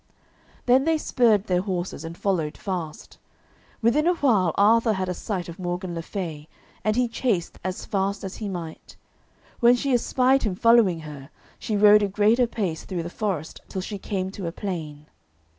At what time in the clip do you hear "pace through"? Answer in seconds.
12.47-13.03